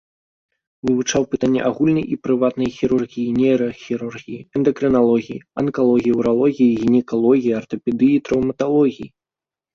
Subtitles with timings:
[0.89, 9.07] Вывучаў пытанні агульнай і прыватнай хірургіі, нейрахірургіі, эндакрыналогіі, анкалогіі, уралогіі, гінекалогіі, артапедыі і траўматалогіі.